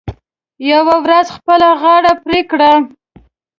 یوه 0.71 0.95
ورځ 1.03 1.27
خپله 1.37 1.69
غاړه 1.81 2.13
پرې 2.23 2.41
کړه. 2.51 2.71